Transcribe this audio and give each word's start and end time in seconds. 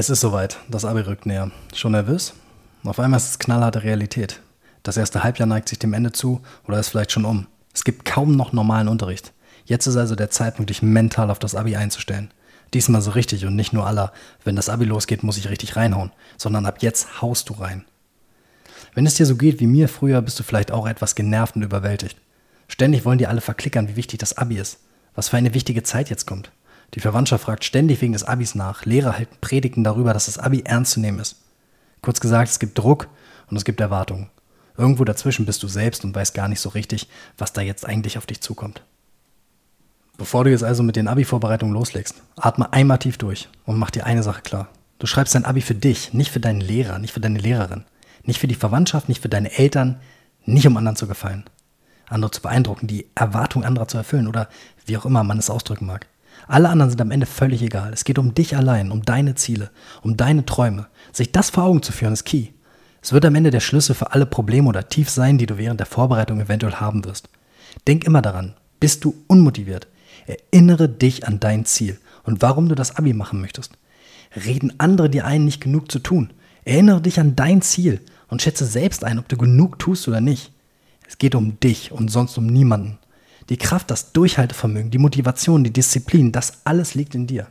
Es 0.00 0.10
ist 0.10 0.20
soweit, 0.20 0.58
das 0.68 0.84
Abi 0.84 1.00
rückt 1.00 1.26
näher. 1.26 1.50
Schon 1.74 1.90
nervös? 1.90 2.32
Auf 2.84 3.00
einmal 3.00 3.18
ist 3.18 3.30
es 3.30 3.38
knallharte 3.40 3.82
Realität. 3.82 4.40
Das 4.84 4.96
erste 4.96 5.24
Halbjahr 5.24 5.48
neigt 5.48 5.68
sich 5.68 5.80
dem 5.80 5.92
Ende 5.92 6.12
zu 6.12 6.40
oder 6.68 6.78
ist 6.78 6.90
vielleicht 6.90 7.10
schon 7.10 7.24
um. 7.24 7.48
Es 7.74 7.82
gibt 7.82 8.04
kaum 8.04 8.36
noch 8.36 8.52
normalen 8.52 8.86
Unterricht. 8.86 9.32
Jetzt 9.64 9.88
ist 9.88 9.96
also 9.96 10.14
der 10.14 10.30
Zeitpunkt, 10.30 10.70
dich 10.70 10.82
mental 10.82 11.32
auf 11.32 11.40
das 11.40 11.56
Abi 11.56 11.74
einzustellen. 11.74 12.30
Diesmal 12.74 13.02
so 13.02 13.10
richtig 13.10 13.44
und 13.44 13.56
nicht 13.56 13.72
nur 13.72 13.88
aller, 13.88 14.12
wenn 14.44 14.54
das 14.54 14.68
Abi 14.68 14.84
losgeht, 14.84 15.24
muss 15.24 15.36
ich 15.36 15.50
richtig 15.50 15.74
reinhauen, 15.74 16.12
sondern 16.36 16.64
ab 16.64 16.76
jetzt 16.80 17.20
haust 17.20 17.48
du 17.48 17.54
rein. 17.54 17.84
Wenn 18.94 19.04
es 19.04 19.14
dir 19.14 19.26
so 19.26 19.34
geht 19.34 19.58
wie 19.58 19.66
mir 19.66 19.88
früher, 19.88 20.22
bist 20.22 20.38
du 20.38 20.44
vielleicht 20.44 20.70
auch 20.70 20.86
etwas 20.86 21.16
genervt 21.16 21.56
und 21.56 21.62
überwältigt. 21.62 22.16
Ständig 22.68 23.04
wollen 23.04 23.18
dir 23.18 23.30
alle 23.30 23.40
verklickern, 23.40 23.88
wie 23.88 23.96
wichtig 23.96 24.20
das 24.20 24.38
Abi 24.38 24.58
ist. 24.58 24.78
Was 25.16 25.30
für 25.30 25.38
eine 25.38 25.54
wichtige 25.54 25.82
Zeit 25.82 26.08
jetzt 26.08 26.28
kommt. 26.28 26.52
Die 26.94 27.00
Verwandtschaft 27.00 27.44
fragt 27.44 27.64
ständig 27.64 28.00
wegen 28.00 28.12
des 28.12 28.24
Abis 28.24 28.54
nach. 28.54 28.84
Lehrer 28.84 29.16
halten 29.18 29.36
Predigten 29.40 29.84
darüber, 29.84 30.14
dass 30.14 30.26
das 30.26 30.38
Abi 30.38 30.62
ernst 30.64 30.92
zu 30.92 31.00
nehmen 31.00 31.18
ist. 31.18 31.36
Kurz 32.02 32.20
gesagt, 32.20 32.50
es 32.50 32.58
gibt 32.58 32.78
Druck 32.78 33.08
und 33.50 33.56
es 33.56 33.64
gibt 33.64 33.80
Erwartungen. 33.80 34.30
Irgendwo 34.76 35.04
dazwischen 35.04 35.44
bist 35.44 35.62
du 35.62 35.68
selbst 35.68 36.04
und 36.04 36.14
weißt 36.14 36.34
gar 36.34 36.48
nicht 36.48 36.60
so 36.60 36.68
richtig, 36.68 37.08
was 37.36 37.52
da 37.52 37.60
jetzt 37.60 37.84
eigentlich 37.84 38.16
auf 38.16 38.26
dich 38.26 38.40
zukommt. 38.40 38.82
Bevor 40.16 40.44
du 40.44 40.50
jetzt 40.50 40.64
also 40.64 40.82
mit 40.82 40.96
den 40.96 41.08
Abi-Vorbereitungen 41.08 41.74
loslegst, 41.74 42.22
atme 42.36 42.72
einmal 42.72 42.98
tief 42.98 43.18
durch 43.18 43.48
und 43.66 43.78
mach 43.78 43.90
dir 43.90 44.06
eine 44.06 44.22
Sache 44.22 44.42
klar. 44.42 44.68
Du 44.98 45.06
schreibst 45.06 45.34
dein 45.34 45.44
Abi 45.44 45.60
für 45.60 45.74
dich, 45.74 46.12
nicht 46.12 46.32
für 46.32 46.40
deinen 46.40 46.60
Lehrer, 46.60 46.98
nicht 46.98 47.12
für 47.12 47.20
deine 47.20 47.38
Lehrerin, 47.38 47.84
nicht 48.24 48.40
für 48.40 48.48
die 48.48 48.56
Verwandtschaft, 48.56 49.08
nicht 49.08 49.22
für 49.22 49.28
deine 49.28 49.56
Eltern, 49.56 50.00
nicht 50.44 50.66
um 50.66 50.76
anderen 50.76 50.96
zu 50.96 51.06
gefallen, 51.06 51.44
andere 52.08 52.30
zu 52.30 52.42
beeindrucken, 52.42 52.88
die 52.88 53.06
Erwartung 53.14 53.64
anderer 53.64 53.86
zu 53.86 53.96
erfüllen 53.96 54.26
oder 54.26 54.48
wie 54.86 54.96
auch 54.96 55.06
immer 55.06 55.22
man 55.22 55.38
es 55.38 55.50
ausdrücken 55.50 55.86
mag. 55.86 56.06
Alle 56.46 56.68
anderen 56.68 56.90
sind 56.90 57.00
am 57.00 57.10
Ende 57.10 57.26
völlig 57.26 57.62
egal. 57.62 57.92
Es 57.92 58.04
geht 58.04 58.18
um 58.18 58.34
dich 58.34 58.56
allein, 58.56 58.90
um 58.90 59.02
deine 59.02 59.34
Ziele, 59.34 59.70
um 60.02 60.16
deine 60.16 60.46
Träume. 60.46 60.86
Sich 61.12 61.32
das 61.32 61.50
vor 61.50 61.64
Augen 61.64 61.82
zu 61.82 61.92
führen, 61.92 62.12
ist 62.12 62.24
key. 62.24 62.48
Es 63.02 63.12
wird 63.12 63.24
am 63.24 63.34
Ende 63.34 63.50
der 63.50 63.60
Schlüssel 63.60 63.94
für 63.94 64.12
alle 64.12 64.26
Probleme 64.26 64.68
oder 64.68 64.88
Tief 64.88 65.10
sein, 65.10 65.38
die 65.38 65.46
du 65.46 65.58
während 65.58 65.80
der 65.80 65.86
Vorbereitung 65.86 66.40
eventuell 66.40 66.74
haben 66.74 67.04
wirst. 67.04 67.28
Denk 67.86 68.04
immer 68.04 68.22
daran, 68.22 68.54
bist 68.80 69.04
du 69.04 69.14
unmotiviert, 69.26 69.86
erinnere 70.26 70.88
dich 70.88 71.26
an 71.26 71.40
dein 71.40 71.64
Ziel 71.64 71.98
und 72.24 72.42
warum 72.42 72.68
du 72.68 72.74
das 72.74 72.96
Abi 72.96 73.12
machen 73.12 73.40
möchtest. 73.40 73.72
Reden 74.44 74.74
andere 74.78 75.08
dir 75.08 75.24
ein, 75.24 75.44
nicht 75.44 75.60
genug 75.60 75.90
zu 75.90 75.98
tun. 75.98 76.30
Erinnere 76.64 77.00
dich 77.00 77.18
an 77.18 77.34
dein 77.34 77.62
Ziel 77.62 78.00
und 78.28 78.42
schätze 78.42 78.66
selbst 78.66 79.04
ein, 79.04 79.18
ob 79.18 79.28
du 79.28 79.36
genug 79.36 79.78
tust 79.78 80.06
oder 80.06 80.20
nicht. 80.20 80.52
Es 81.06 81.18
geht 81.18 81.34
um 81.34 81.58
dich 81.60 81.92
und 81.92 82.10
sonst 82.10 82.36
um 82.36 82.46
niemanden. 82.46 82.98
Die 83.48 83.56
Kraft, 83.56 83.90
das 83.90 84.12
Durchhaltevermögen, 84.12 84.90
die 84.90 84.98
Motivation, 84.98 85.64
die 85.64 85.72
Disziplin, 85.72 86.32
das 86.32 86.66
alles 86.66 86.94
liegt 86.94 87.14
in 87.14 87.26
dir. 87.26 87.46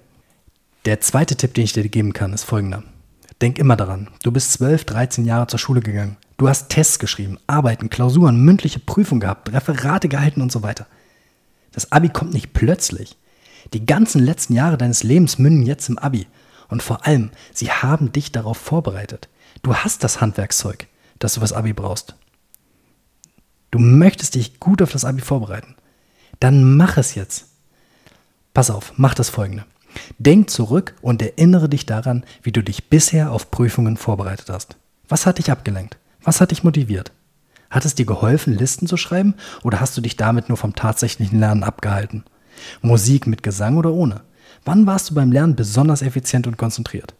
Der 0.86 1.02
zweite 1.02 1.36
Tipp, 1.36 1.56
den 1.56 1.64
ich 1.64 1.73
dir 1.73 1.88
geben 1.90 2.14
kann, 2.14 2.34
ist 2.34 2.44
folgender. 2.44 2.84
Denk 3.42 3.58
immer 3.58 3.76
daran, 3.76 4.09
du 4.23 4.31
bist 4.31 4.53
12, 4.53 4.86
13 4.86 5.25
Jahre 5.25 5.48
zur 5.48 5.59
Schule 5.59 5.81
gegangen. 5.81 6.18
Du 6.38 6.48
hast 6.48 6.70
Tests 6.70 7.00
geschrieben, 7.00 7.40
Arbeiten, 7.48 7.90
Klausuren, 7.90 8.40
mündliche 8.40 8.80
Prüfungen 8.80 9.22
gehabt, 9.22 9.52
Referate 9.52 10.08
gehalten 10.08 10.42
und 10.42 10.52
so 10.52 10.62
weiter. 10.62 10.86
Das 11.72 11.92
Abi 11.92 12.09
kommt 12.09 12.34
nicht 12.34 12.53
plötzlich. 12.53 13.18
Die 13.73 13.86
ganzen 13.86 14.23
letzten 14.23 14.53
Jahre 14.53 14.78
deines 14.78 15.02
Lebens 15.02 15.40
münden 15.40 15.66
jetzt 15.66 15.90
im 15.90 15.98
Abi. 15.98 16.28
Und 16.70 16.84
vor 16.84 17.08
allem, 17.08 17.31
sie 17.53 17.72
haben 17.72 18.12
dich 18.12 18.31
darauf 18.31 18.58
vorbereitet. 18.58 19.30
Du 19.64 19.75
hast 19.75 20.03
das 20.03 20.22
Handwerkszeug, 20.22 20.88
das 21.18 21.34
du 21.34 21.40
fürs 21.40 21.53
Abi 21.53 21.73
brauchst. 21.73 22.16
Du 23.72 23.80
möchtest 23.80 24.36
dich 24.36 24.59
gut 24.59 24.81
auf 24.81 24.92
das 24.92 25.06
Abi 25.06 25.22
vorbereiten 25.22 25.75
dann 26.39 26.77
mach 26.77 26.97
es 26.97 27.16
jetzt. 27.16 27.45
Pass 28.53 28.69
auf, 28.69 28.93
mach 28.97 29.13
das 29.13 29.30
folgende. 29.30 29.66
Denk 30.17 30.49
zurück 30.49 30.95
und 31.02 31.21
erinnere 31.21 31.69
dich 31.69 31.85
daran, 31.85 32.23
wie 32.44 32.52
du 32.52 32.63
dich 32.63 32.89
bisher 32.89 33.31
auf 33.31 33.52
Prüfungen 33.52 33.97
vorbereitet 33.97 34.49
hast. 34.49 34.77
Was 35.07 35.25
hat 35.25 35.38
dich 35.38 35.52
abgelenkt? 35.52 35.97
Was 36.23 36.41
hat 36.41 36.52
dich 36.52 36.63
motiviert? 36.63 37.11
Hat 37.69 37.85
es 37.85 37.95
dir 37.95 38.05
geholfen, 38.05 38.53
Listen 38.53 38.88
zu 38.88 38.97
schreiben 38.97 39.35
oder 39.63 39.79
hast 39.79 39.97
du 39.97 40.02
dich 40.02 40.16
damit 40.16 40.50
nur 40.50 40.57
vom 40.57 40.75
tatsächlichen 40.75 41.39
Lernen 41.39 41.63
abgehalten? 41.63 42.23
Musik 42.81 43.28
mit 43.28 43.44
Gesang 43.44 43.78
oder 43.78 43.91
ohne? 43.91 44.22
Wann 44.66 44.85
warst 44.85 45.09
du 45.09 45.16
beim 45.16 45.31
Lernen 45.31 45.56
besonders 45.56 46.01
effizient 46.01 46.47
und 46.47 46.57
konzentriert? 46.57 47.13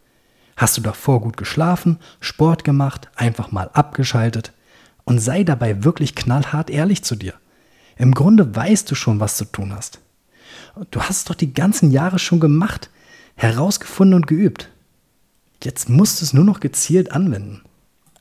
Hast 0.56 0.76
du 0.78 0.82
davor 0.82 1.22
gut 1.22 1.38
geschlafen, 1.38 2.00
Sport 2.20 2.64
gemacht, 2.64 3.10
einfach 3.16 3.52
mal 3.52 3.70
abgeschaltet? 3.74 4.54
Und 5.04 5.20
sei 5.20 5.44
dabei 5.44 5.84
wirklich 5.84 6.16
knallhart 6.16 6.70
ehrlich 6.70 7.04
zu 7.04 7.16
dir. 7.16 7.34
Im 7.98 8.14
Grunde 8.14 8.56
weißt 8.56 8.90
du 8.90 8.96
schon, 8.96 9.20
was 9.20 9.38
zu 9.38 9.46
tun 9.46 9.74
hast. 9.76 10.00
Du 10.92 11.02
hast 11.02 11.18
es 11.18 11.24
doch 11.26 11.36
die 11.36 11.54
ganzen 11.54 11.92
Jahre 11.92 12.20
schon 12.20 12.40
gemacht, 12.40 12.90
herausgefunden 13.36 14.16
und 14.16 14.28
geübt. 14.28 14.70
Jetzt 15.64 15.90
musst 15.90 16.22
du 16.22 16.26
es 16.26 16.34
nur 16.34 16.44
noch 16.44 16.60
gezielt 16.60 17.12
anwenden. 17.12 17.62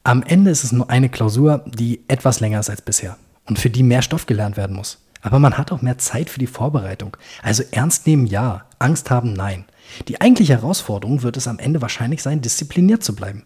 Am 0.04 0.22
Ende 0.22 0.50
ist 0.50 0.64
es 0.64 0.72
nur 0.72 0.88
eine 0.88 1.08
Klausur, 1.08 1.64
die 1.66 2.00
etwas 2.08 2.40
länger 2.40 2.60
ist 2.60 2.70
als 2.70 2.80
bisher 2.80 3.18
und 3.46 3.58
für 3.58 3.70
die 3.70 3.82
mehr 3.82 4.02
Stoff 4.02 4.26
gelernt 4.26 4.56
werden 4.56 4.76
muss. 4.76 4.98
Aber 5.20 5.38
man 5.38 5.58
hat 5.58 5.72
auch 5.72 5.82
mehr 5.82 5.98
Zeit 5.98 6.30
für 6.30 6.38
die 6.38 6.46
Vorbereitung. 6.46 7.16
Also 7.42 7.64
ernst 7.72 8.06
nehmen 8.06 8.26
ja, 8.26 8.64
Angst 8.78 9.10
haben 9.10 9.32
nein. 9.32 9.64
Die 10.08 10.20
eigentliche 10.20 10.54
Herausforderung 10.54 11.22
wird 11.22 11.36
es 11.36 11.48
am 11.48 11.58
Ende 11.58 11.82
wahrscheinlich 11.82 12.22
sein, 12.22 12.40
diszipliniert 12.40 13.02
zu 13.02 13.14
bleiben. 13.14 13.44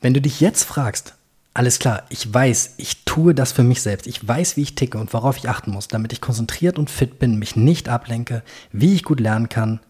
Wenn 0.00 0.14
du 0.14 0.20
dich 0.20 0.40
jetzt 0.40 0.64
fragst, 0.64 1.14
alles 1.58 1.80
klar, 1.80 2.04
ich 2.08 2.32
weiß, 2.32 2.74
ich 2.76 3.04
tue 3.04 3.34
das 3.34 3.50
für 3.50 3.64
mich 3.64 3.82
selbst. 3.82 4.06
Ich 4.06 4.26
weiß, 4.26 4.56
wie 4.56 4.62
ich 4.62 4.76
ticke 4.76 4.96
und 4.96 5.12
worauf 5.12 5.38
ich 5.38 5.48
achten 5.48 5.72
muss, 5.72 5.88
damit 5.88 6.12
ich 6.12 6.20
konzentriert 6.20 6.78
und 6.78 6.88
fit 6.88 7.18
bin, 7.18 7.36
mich 7.36 7.56
nicht 7.56 7.88
ablenke, 7.88 8.44
wie 8.70 8.94
ich 8.94 9.02
gut 9.02 9.18
lernen 9.18 9.48
kann. 9.48 9.80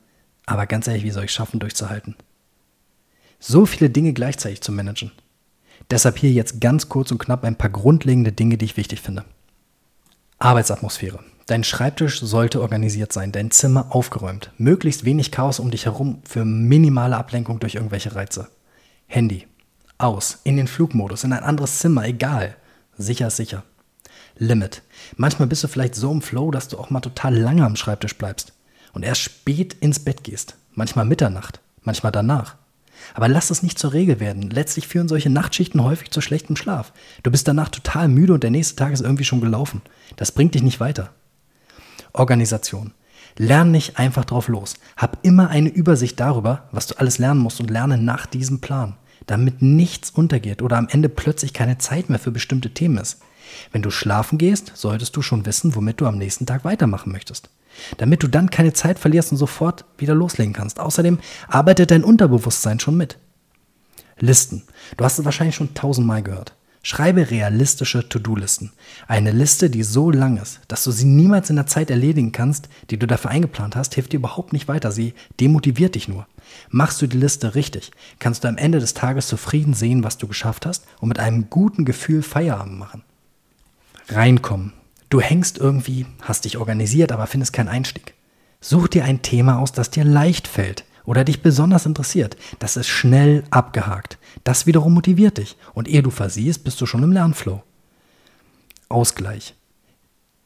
Aber 0.47 0.65
ganz 0.65 0.87
ehrlich, 0.87 1.05
wie 1.05 1.11
soll 1.11 1.25
ich 1.25 1.31
schaffen, 1.31 1.61
durchzuhalten? 1.61 2.17
So 3.39 3.67
viele 3.67 3.91
Dinge 3.91 4.15
gleichzeitig 4.15 4.62
zu 4.62 4.73
managen. 4.73 5.12
Deshalb 5.91 6.17
hier 6.17 6.33
jetzt 6.33 6.59
ganz 6.59 6.89
kurz 6.89 7.11
und 7.11 7.19
knapp 7.19 7.45
ein 7.45 7.56
paar 7.56 7.69
grundlegende 7.69 8.33
Dinge, 8.33 8.56
die 8.56 8.65
ich 8.65 8.79
wichtig 8.79 9.03
finde. 9.03 9.27
Arbeitsatmosphäre. 10.39 11.21
Dein 11.45 11.65
Schreibtisch 11.65 12.19
sollte 12.21 12.62
organisiert 12.62 13.12
sein, 13.12 13.31
dein 13.31 13.50
Zimmer 13.50 13.95
aufgeräumt, 13.95 14.53
möglichst 14.56 15.05
wenig 15.05 15.33
Chaos 15.33 15.61
um 15.61 15.71
dich 15.71 15.85
herum 15.85 16.23
für 16.25 16.47
minimale 16.47 17.19
Ablenkung 17.19 17.61
durch 17.61 17.75
irgendwelche 17.75 18.15
Reize. 18.15 18.49
Handy, 19.06 19.47
aus, 19.99 20.39
in 20.45 20.57
den 20.57 20.69
Flugmodus, 20.69 21.25
in 21.25 21.33
ein 21.33 21.43
anderes 21.43 21.81
Zimmer, 21.81 22.07
egal. 22.07 22.57
Sicher 22.97 23.27
ist 23.27 23.37
sicher. 23.37 23.65
Limit. 24.39 24.83
Manchmal 25.17 25.49
bist 25.49 25.65
du 25.65 25.69
vielleicht 25.69 25.97
so 25.97 26.13
im 26.13 26.23
Flow, 26.23 26.51
dass 26.53 26.69
du 26.69 26.79
auch 26.79 26.91
mal 26.91 27.01
total 27.01 27.37
lange 27.37 27.65
am 27.65 27.77
Schreibtisch 27.77 28.17
bleibst 28.17 28.53
und 28.93 29.03
erst 29.03 29.21
spät 29.21 29.75
ins 29.75 29.99
Bett 29.99 30.23
gehst. 30.23 30.57
Manchmal 30.75 31.05
Mitternacht, 31.05 31.61
manchmal 31.83 32.13
danach. 32.13 32.55
Aber 33.15 33.29
lass 33.29 33.51
es 33.51 33.63
nicht 33.63 33.79
zur 33.79 33.93
Regel 33.93 34.21
werden. 34.21 34.51
Letztlich 34.51 34.87
führen 34.87 35.09
solche 35.09 35.31
Nachtschichten 35.31 35.83
häufig 35.83 36.11
zu 36.11 36.21
schlechtem 36.21 36.57
Schlaf. 36.57 36.93
Du 37.23 37.31
bist 37.31 37.47
danach 37.49 37.69
total 37.69 38.09
müde 38.09 38.33
und 38.33 38.43
der 38.43 38.51
nächste 38.51 38.77
Tag 38.77 38.93
ist 38.93 39.01
irgendwie 39.01 39.25
schon 39.25 39.41
gelaufen. 39.41 39.83
Das 40.17 40.33
bringt 40.33 40.55
dich 40.55 40.63
nicht 40.63 40.81
weiter. 40.81 41.11
Organisation. 42.13 42.93
Lern 43.37 43.71
nicht 43.71 43.99
einfach 43.99 44.25
drauf 44.25 44.49
los. 44.49 44.75
Hab 44.97 45.19
immer 45.23 45.49
eine 45.49 45.69
Übersicht 45.69 46.19
darüber, 46.19 46.69
was 46.73 46.89
du 46.89 46.99
alles 46.99 47.19
lernen 47.19 47.41
musst 47.41 47.61
und 47.61 47.71
lerne 47.71 47.99
nach 47.99 48.27
diesem 48.27 48.61
Plan 48.61 48.97
damit 49.27 49.62
nichts 49.62 50.11
untergeht 50.11 50.62
oder 50.62 50.77
am 50.77 50.89
Ende 50.89 51.09
plötzlich 51.09 51.53
keine 51.53 51.79
Zeit 51.79 52.09
mehr 52.09 52.19
für 52.19 52.31
bestimmte 52.31 52.71
Themen 52.71 52.99
ist. 52.99 53.21
Wenn 53.73 53.83
du 53.83 53.91
schlafen 53.91 54.39
gehst, 54.39 54.73
solltest 54.75 55.17
du 55.17 55.23
schon 55.23 55.47
wissen, 55.47 55.75
womit 55.75 56.01
du 56.01 56.06
am 56.06 56.19
nächsten 56.19 56.47
Tag 56.47 56.65
weitermachen 56.65 57.12
möchtest. 57.12 57.51
Damit 57.97 58.23
du 58.23 58.29
dann 58.29 58.51
keine 58.51 58.73
Zeit 58.73 58.99
verlierst 58.99 59.33
und 59.33 59.39
sofort 59.39 59.84
wieder 59.97 60.15
loslegen 60.15 60.53
kannst. 60.53 60.81
Außerdem 60.81 61.19
arbeitet 61.49 61.91
dein 61.91 62.05
Unterbewusstsein 62.05 62.81
schon 62.81 62.97
mit. 62.97 63.19
Listen. 64.19 64.65
Du 64.97 65.05
hast 65.05 65.19
es 65.19 65.25
wahrscheinlich 65.25 65.55
schon 65.55 65.75
tausendmal 65.75 66.23
gehört. 66.23 66.55
Schreibe 66.88 67.31
realistische 67.31 68.09
To-Do-Listen. 68.09 68.72
Eine 69.06 69.31
Liste, 69.31 69.69
die 69.69 69.82
so 69.82 70.10
lang 70.10 70.38
ist, 70.38 70.60
dass 70.69 70.84
du 70.84 70.91
sie 70.91 71.04
niemals 71.04 71.50
in 71.50 71.56
der 71.56 71.66
Zeit 71.66 71.91
erledigen 71.91 72.32
kannst, 72.32 72.71
die 72.88 72.99
du 72.99 73.06
dafür 73.06 73.31
eingeplant 73.31 73.76
hast, 73.76 73.94
hilft 73.94 74.15
dir 74.15 74.16
überhaupt 74.16 74.54
nicht 74.54 74.69
weiter. 74.69 74.91
Sie 74.91 75.12
demotiviert 75.38 75.97
dich 75.97 76.09
nur. 76.09 76.26
Machst 76.71 77.03
du 77.03 77.06
die 77.06 77.19
Liste 77.19 77.54
richtig, 77.54 77.91
kannst 78.21 78.43
du 78.43 78.49
am 78.49 78.56
Ende 78.56 78.81
des 78.81 78.94
Tages 78.94 79.29
zufrieden 79.29 79.75
sehen, 79.75 80.02
was 80.02 80.17
du 80.17 80.29
geschafft 80.29 80.64
hast 80.64 80.87
und 80.99 81.11
mit 81.11 81.19
einem 81.19 81.50
guten 81.50 81.85
Gefühl 81.85 82.23
Feierabend 82.23 82.79
machen. 82.79 83.02
Reinkommen. 84.08 84.73
Du 85.11 85.20
hängst 85.20 85.58
irgendwie, 85.58 86.06
hast 86.23 86.46
dich 86.46 86.56
organisiert, 86.56 87.12
aber 87.12 87.26
findest 87.26 87.52
keinen 87.52 87.69
Einstieg. 87.69 88.14
Such 88.62 88.88
dir 88.88 89.05
ein 89.05 89.20
Thema 89.20 89.58
aus, 89.58 89.73
das 89.73 89.91
dir 89.91 90.05
leicht 90.05 90.49
fällt 90.49 90.87
oder 91.08 91.25
dich 91.25 91.40
besonders 91.40 91.87
interessiert. 91.87 92.37
Das 92.58 92.76
ist 92.76 92.87
schnell 92.87 93.43
abgehakt. 93.49 94.19
Das 94.44 94.66
wiederum 94.66 94.93
motiviert 94.93 95.38
dich. 95.38 95.56
Und 95.72 95.88
ehe 95.88 96.02
du 96.02 96.10
versiehst, 96.10 96.64
bist 96.64 96.78
du 96.82 96.84
schon 96.84 97.02
im 97.02 97.12
Lernflow. 97.12 97.62
Ausgleich. 98.90 99.55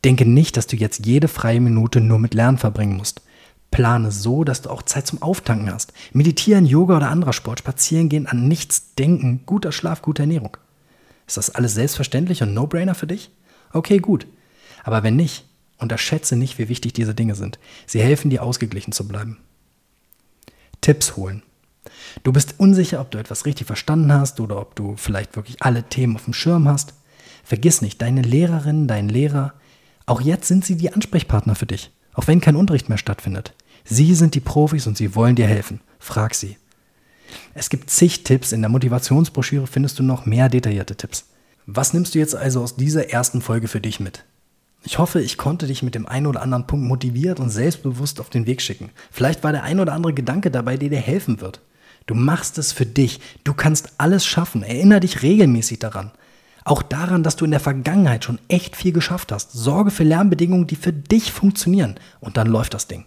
Denke 0.04 0.24
nicht, 0.24 0.56
dass 0.56 0.68
du 0.68 0.76
jetzt 0.76 1.04
jede 1.04 1.26
freie 1.26 1.60
Minute 1.60 2.00
nur 2.00 2.20
mit 2.20 2.34
Lernen 2.34 2.58
verbringen 2.58 2.96
musst. 2.96 3.22
Plane 3.72 4.12
so, 4.12 4.44
dass 4.44 4.62
du 4.62 4.70
auch 4.70 4.82
Zeit 4.82 5.04
zum 5.04 5.20
Auftanken 5.20 5.72
hast. 5.72 5.92
Meditieren, 6.12 6.64
Yoga 6.64 6.98
oder 6.98 7.10
anderer 7.10 7.32
Sport, 7.32 7.58
spazieren 7.58 8.08
gehen, 8.08 8.28
an 8.28 8.46
nichts 8.46 8.94
denken, 8.94 9.40
guter 9.46 9.72
Schlaf, 9.72 10.00
gute 10.00 10.22
Ernährung. 10.22 10.56
Ist 11.26 11.38
das 11.38 11.50
alles 11.50 11.74
selbstverständlich 11.74 12.40
und 12.40 12.54
No-Brainer 12.54 12.94
für 12.94 13.08
dich? 13.08 13.32
Okay, 13.72 13.98
gut. 13.98 14.28
Aber 14.84 15.02
wenn 15.02 15.16
nicht, 15.16 15.44
unterschätze 15.78 16.36
nicht, 16.36 16.58
wie 16.58 16.68
wichtig 16.68 16.92
diese 16.92 17.16
Dinge 17.16 17.34
sind. 17.34 17.58
Sie 17.84 18.00
helfen 18.00 18.30
dir 18.30 18.44
ausgeglichen 18.44 18.92
zu 18.92 19.08
bleiben. 19.08 19.38
Tipps 20.82 21.16
holen. 21.16 21.42
Du 22.22 22.32
bist 22.32 22.56
unsicher, 22.58 23.00
ob 23.00 23.10
du 23.10 23.18
etwas 23.18 23.46
richtig 23.46 23.66
verstanden 23.66 24.12
hast 24.12 24.38
oder 24.38 24.60
ob 24.60 24.76
du 24.76 24.96
vielleicht 24.96 25.34
wirklich 25.36 25.62
alle 25.62 25.82
Themen 25.84 26.16
auf 26.16 26.24
dem 26.24 26.34
Schirm 26.34 26.68
hast. 26.68 26.92
Vergiss 27.42 27.80
nicht, 27.80 28.02
deine 28.02 28.22
Lehrerin, 28.22 28.86
dein 28.86 29.08
Lehrer, 29.08 29.54
auch 30.06 30.20
jetzt 30.20 30.48
sind 30.48 30.64
sie 30.64 30.76
die 30.76 30.92
Ansprechpartner 30.92 31.54
für 31.54 31.66
dich, 31.66 31.90
auch 32.14 32.26
wenn 32.26 32.40
kein 32.40 32.56
Unterricht 32.56 32.88
mehr 32.88 32.98
stattfindet. 32.98 33.54
Sie 33.84 34.14
sind 34.14 34.34
die 34.34 34.40
Profis 34.40 34.86
und 34.86 34.96
sie 34.96 35.14
wollen 35.14 35.36
dir 35.36 35.46
helfen. 35.46 35.80
Frag 35.98 36.34
sie. 36.34 36.56
Es 37.54 37.70
gibt 37.70 37.90
zig 37.90 38.24
Tipps. 38.24 38.52
In 38.52 38.60
der 38.60 38.70
Motivationsbroschüre 38.70 39.66
findest 39.66 39.98
du 39.98 40.02
noch 40.02 40.26
mehr 40.26 40.48
detaillierte 40.48 40.96
Tipps. 40.96 41.26
Was 41.66 41.94
nimmst 41.94 42.14
du 42.14 42.18
jetzt 42.18 42.34
also 42.34 42.62
aus 42.62 42.76
dieser 42.76 43.10
ersten 43.10 43.40
Folge 43.40 43.68
für 43.68 43.80
dich 43.80 44.00
mit? 44.00 44.24
Ich 44.84 44.98
hoffe, 44.98 45.20
ich 45.20 45.38
konnte 45.38 45.66
dich 45.66 45.82
mit 45.82 45.94
dem 45.94 46.06
einen 46.06 46.26
oder 46.26 46.42
anderen 46.42 46.66
Punkt 46.66 46.86
motiviert 46.86 47.38
und 47.38 47.50
selbstbewusst 47.50 48.20
auf 48.20 48.30
den 48.30 48.46
Weg 48.46 48.60
schicken. 48.60 48.90
Vielleicht 49.10 49.44
war 49.44 49.52
der 49.52 49.62
ein 49.62 49.78
oder 49.78 49.92
andere 49.92 50.12
Gedanke 50.12 50.50
dabei, 50.50 50.76
der 50.76 50.88
dir 50.88 51.00
helfen 51.00 51.40
wird. 51.40 51.60
Du 52.06 52.14
machst 52.14 52.58
es 52.58 52.72
für 52.72 52.86
dich. 52.86 53.20
Du 53.44 53.54
kannst 53.54 53.92
alles 53.98 54.26
schaffen. 54.26 54.64
Erinnere 54.64 55.00
dich 55.00 55.22
regelmäßig 55.22 55.78
daran. 55.78 56.10
Auch 56.64 56.82
daran, 56.82 57.22
dass 57.22 57.36
du 57.36 57.44
in 57.44 57.52
der 57.52 57.60
Vergangenheit 57.60 58.24
schon 58.24 58.40
echt 58.48 58.76
viel 58.76 58.92
geschafft 58.92 59.30
hast. 59.30 59.52
Sorge 59.52 59.90
für 59.92 60.04
Lernbedingungen, 60.04 60.66
die 60.66 60.76
für 60.76 60.92
dich 60.92 61.32
funktionieren. 61.32 61.96
Und 62.20 62.36
dann 62.36 62.48
läuft 62.48 62.74
das 62.74 62.88
Ding. 62.88 63.04